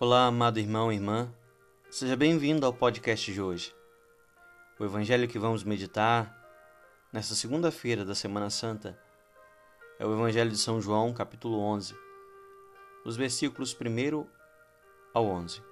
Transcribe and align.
Olá, 0.00 0.26
amado 0.26 0.58
irmão 0.58 0.90
e 0.90 0.96
irmã. 0.96 1.32
Seja 1.88 2.16
bem-vindo 2.16 2.66
ao 2.66 2.72
podcast 2.72 3.32
de 3.32 3.40
hoje. 3.40 3.72
O 4.76 4.84
evangelho 4.84 5.28
que 5.28 5.38
vamos 5.38 5.62
meditar 5.62 6.36
nesta 7.12 7.36
segunda-feira 7.36 8.04
da 8.04 8.12
Semana 8.12 8.50
Santa 8.50 8.98
é 9.96 10.04
o 10.04 10.12
Evangelho 10.12 10.50
de 10.50 10.58
São 10.58 10.80
João, 10.80 11.14
capítulo 11.14 11.60
11, 11.60 11.96
os 13.04 13.16
versículos 13.16 13.72
1 13.72 14.26
ao 15.14 15.26
11. 15.26 15.62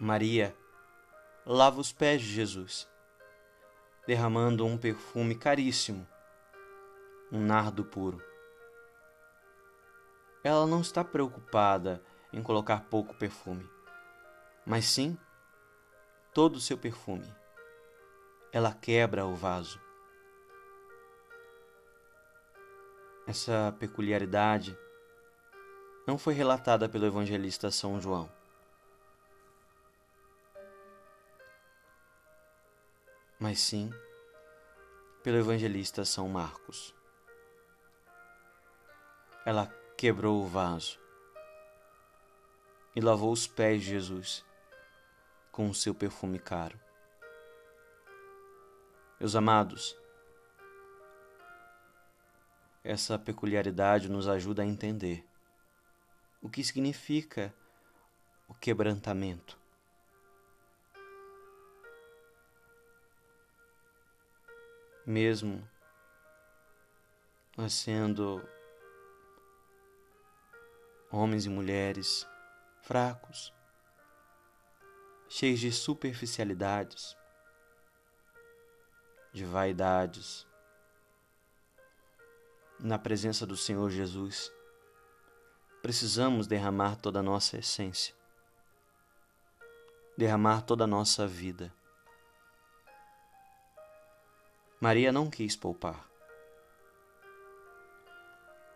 Maria 0.00 0.52
lava 1.46 1.80
os 1.80 1.92
pés 1.92 2.22
de 2.22 2.28
Jesus, 2.28 2.88
derramando 4.04 4.66
um 4.66 4.76
perfume 4.76 5.36
caríssimo, 5.36 6.04
um 7.30 7.40
nardo 7.40 7.84
puro. 7.84 8.29
Ela 10.42 10.66
não 10.66 10.80
está 10.80 11.04
preocupada 11.04 12.02
em 12.32 12.42
colocar 12.42 12.84
pouco 12.84 13.14
perfume, 13.14 13.68
mas 14.64 14.86
sim 14.86 15.18
todo 16.32 16.56
o 16.56 16.60
seu 16.60 16.78
perfume. 16.78 17.30
Ela 18.52 18.72
quebra 18.72 19.26
o 19.26 19.34
vaso. 19.34 19.80
Essa 23.26 23.74
peculiaridade 23.78 24.76
não 26.06 26.18
foi 26.18 26.34
relatada 26.34 26.88
pelo 26.88 27.06
evangelista 27.06 27.70
São 27.70 28.00
João. 28.00 28.30
Mas 33.38 33.60
sim 33.60 33.92
pelo 35.22 35.36
evangelista 35.36 36.04
São 36.04 36.28
Marcos. 36.28 36.94
Ela 39.46 39.79
quebrou 40.00 40.42
o 40.42 40.46
vaso 40.46 40.98
e 42.96 43.02
lavou 43.02 43.30
os 43.30 43.46
pés 43.46 43.82
de 43.82 43.90
Jesus 43.90 44.42
com 45.52 45.68
o 45.68 45.74
seu 45.74 45.94
perfume 45.94 46.38
caro. 46.38 46.80
Meus 49.20 49.36
amados, 49.36 49.94
essa 52.82 53.18
peculiaridade 53.18 54.08
nos 54.08 54.26
ajuda 54.26 54.62
a 54.62 54.66
entender 54.66 55.22
o 56.40 56.48
que 56.48 56.64
significa 56.64 57.54
o 58.48 58.54
quebrantamento. 58.54 59.58
Mesmo 65.04 65.62
nós 67.54 67.74
sendo 67.74 68.42
homens 71.10 71.44
e 71.44 71.48
mulheres 71.48 72.26
fracos, 72.82 73.52
cheios 75.28 75.58
de 75.58 75.72
superficialidades, 75.72 77.16
de 79.32 79.44
vaidades. 79.44 80.46
Na 82.78 82.98
presença 82.98 83.46
do 83.46 83.56
Senhor 83.56 83.90
Jesus, 83.90 84.50
precisamos 85.82 86.46
derramar 86.46 86.96
toda 86.96 87.18
a 87.18 87.22
nossa 87.22 87.58
essência, 87.58 88.14
derramar 90.16 90.62
toda 90.62 90.84
a 90.84 90.86
nossa 90.86 91.26
vida. 91.26 91.72
Maria 94.80 95.12
não 95.12 95.28
quis 95.28 95.54
poupar, 95.56 96.08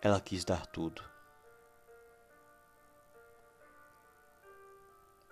ela 0.03 0.21
quis 0.21 0.45
dar 0.45 0.67
tudo. 0.67 1.14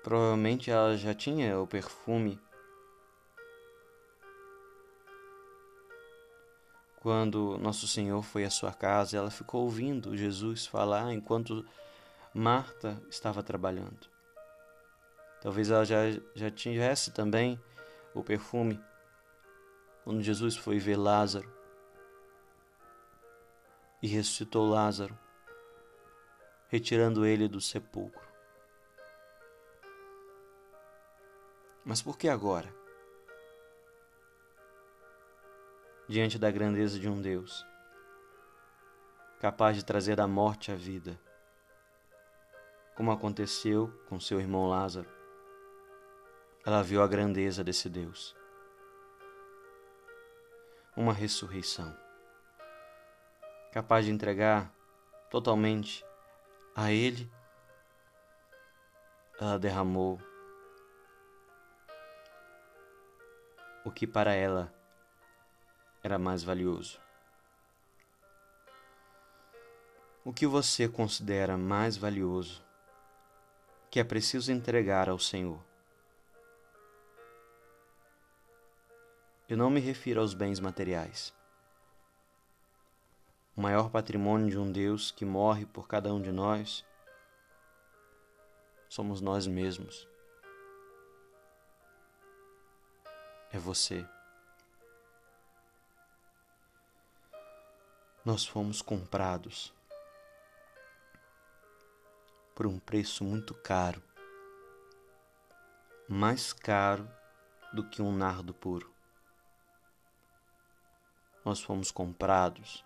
Provavelmente 0.02 0.70
ela 0.70 0.96
já 0.96 1.14
tinha 1.14 1.58
o 1.60 1.66
perfume. 1.66 2.40
Quando 7.00 7.58
Nosso 7.58 7.86
Senhor 7.86 8.22
foi 8.22 8.44
à 8.44 8.50
sua 8.50 8.72
casa, 8.72 9.16
ela 9.16 9.30
ficou 9.30 9.62
ouvindo 9.62 10.16
Jesus 10.16 10.66
falar 10.66 11.12
enquanto 11.12 11.64
Marta 12.34 13.00
estava 13.10 13.42
trabalhando. 13.42 14.08
Talvez 15.40 15.70
ela 15.70 15.84
já, 15.84 16.02
já 16.34 16.50
tivesse 16.50 17.10
também 17.10 17.60
o 18.14 18.22
perfume 18.22 18.80
quando 20.04 20.22
Jesus 20.22 20.56
foi 20.56 20.78
ver 20.78 20.96
Lázaro 20.96 21.52
e 24.02 24.06
ressuscitou 24.08 24.68
Lázaro, 24.68 25.16
retirando 26.68 27.24
ele 27.24 27.46
do 27.48 27.60
sepulcro. 27.60 28.31
Mas 31.84 32.00
por 32.00 32.16
que 32.16 32.28
agora? 32.28 32.72
Diante 36.08 36.38
da 36.38 36.50
grandeza 36.50 36.98
de 36.98 37.08
um 37.08 37.20
Deus, 37.20 37.66
capaz 39.40 39.76
de 39.76 39.84
trazer 39.84 40.14
da 40.14 40.26
morte 40.28 40.70
à 40.70 40.76
vida, 40.76 41.18
como 42.94 43.10
aconteceu 43.10 43.88
com 44.08 44.20
seu 44.20 44.40
irmão 44.40 44.68
Lázaro, 44.68 45.08
ela 46.64 46.82
viu 46.82 47.02
a 47.02 47.08
grandeza 47.08 47.64
desse 47.64 47.88
Deus. 47.88 48.36
Uma 50.96 51.12
ressurreição, 51.12 51.96
capaz 53.72 54.04
de 54.04 54.12
entregar 54.12 54.72
totalmente 55.30 56.04
a 56.76 56.92
Ele, 56.92 57.28
ela 59.40 59.58
derramou 59.58 60.20
o 63.84 63.90
que 63.90 64.06
para 64.06 64.32
ela 64.32 64.72
era 66.02 66.18
mais 66.18 66.42
valioso. 66.42 67.00
O 70.24 70.32
que 70.32 70.46
você 70.46 70.88
considera 70.88 71.56
mais 71.56 71.96
valioso 71.96 72.64
que 73.90 73.98
é 73.98 74.04
preciso 74.04 74.52
entregar 74.52 75.08
ao 75.08 75.18
Senhor? 75.18 75.60
Eu 79.48 79.56
não 79.56 79.68
me 79.68 79.80
refiro 79.80 80.20
aos 80.20 80.32
bens 80.32 80.60
materiais. 80.60 81.34
O 83.54 83.60
maior 83.60 83.90
patrimônio 83.90 84.48
de 84.48 84.58
um 84.58 84.70
Deus 84.70 85.10
que 85.10 85.24
morre 85.24 85.66
por 85.66 85.86
cada 85.86 86.14
um 86.14 86.22
de 86.22 86.32
nós 86.32 86.84
somos 88.88 89.20
nós 89.20 89.46
mesmos. 89.46 90.08
É 93.52 93.58
você. 93.58 94.08
Nós 98.24 98.46
fomos 98.46 98.80
comprados 98.80 99.74
por 102.54 102.66
um 102.66 102.78
preço 102.78 103.22
muito 103.22 103.54
caro, 103.54 104.02
mais 106.08 106.52
caro 106.52 107.06
do 107.74 107.88
que 107.88 108.00
um 108.00 108.16
nardo 108.16 108.54
puro. 108.54 108.90
Nós 111.44 111.60
fomos 111.60 111.90
comprados 111.90 112.82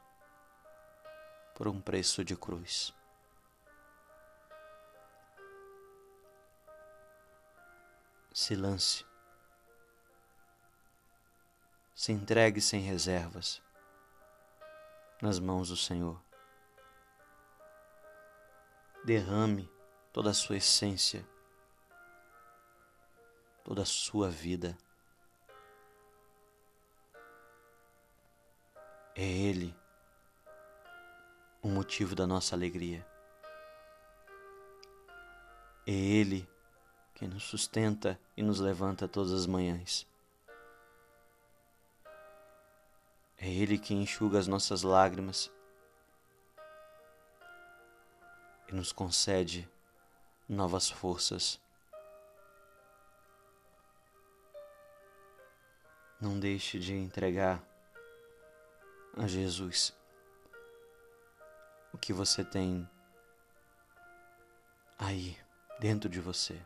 por 1.55 1.69
um 1.69 1.81
preço 1.81 2.25
de 2.25 2.35
cruz. 2.35 2.93
Silêncio 8.33 9.06
se 11.97 12.13
entregue 12.13 12.61
sem 12.61 12.83
reservas 12.83 13.63
nas 15.23 15.39
mãos 15.39 15.71
do 15.71 15.77
Senhor. 15.79 16.23
Derrame 19.03 19.67
toda 20.13 20.29
a 20.29 20.35
sua 20.35 20.59
essência, 20.59 21.27
toda 23.65 23.81
a 23.81 23.87
sua 23.87 24.29
vida. 24.29 24.77
É 29.15 29.25
Ele 29.25 29.75
o 31.63 31.69
motivo 31.69 32.15
da 32.15 32.27
nossa 32.27 32.55
alegria. 32.55 33.07
É 35.87 35.93
Ele 35.93 36.47
que 37.15 37.27
nos 37.27 37.45
sustenta 37.45 38.21
e 38.37 38.43
nos 38.43 38.61
levanta 38.61 39.09
todas 39.09 39.33
as 39.33 39.47
manhãs. 39.47 40.07
É 43.47 43.49
Ele 43.49 43.79
que 43.79 43.95
enxuga 43.95 44.41
as 44.41 44.49
nossas 44.49 44.83
lágrimas 44.83 45.53
e 48.67 48.75
nos 48.75 48.91
concede 48.91 49.71
novas 50.49 50.91
forças. 50.91 51.61
Não 56.21 56.41
deixe 56.41 56.81
de 56.81 56.93
entregar 56.93 57.63
a 59.17 59.29
Jesus 59.29 59.97
o 61.93 61.99
que 61.99 62.13
você 62.13 62.45
tem 62.45 62.91
aí, 64.99 65.39
dentro 65.79 66.11
de 66.11 66.21
você, 66.21 66.61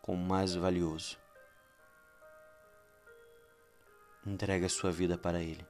como 0.00 0.24
mais 0.24 0.54
valioso. 0.54 1.25
Entregue 4.26 4.66
a 4.66 4.68
sua 4.68 4.90
vida 4.90 5.16
para 5.16 5.40
Ele. 5.40 5.64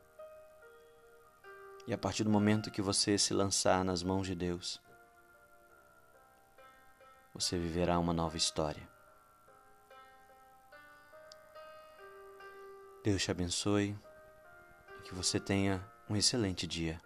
E 1.86 1.92
a 1.92 1.98
partir 1.98 2.24
do 2.24 2.30
momento 2.30 2.70
que 2.70 2.80
você 2.80 3.18
se 3.18 3.34
lançar 3.34 3.84
nas 3.84 4.02
mãos 4.02 4.26
de 4.26 4.34
Deus, 4.34 4.80
você 7.34 7.58
viverá 7.58 7.98
uma 7.98 8.14
nova 8.14 8.36
história. 8.38 8.88
Deus 13.04 13.22
te 13.22 13.30
abençoe 13.30 13.96
e 14.98 15.02
que 15.02 15.14
você 15.14 15.38
tenha 15.38 15.86
um 16.08 16.16
excelente 16.16 16.66
dia. 16.66 17.00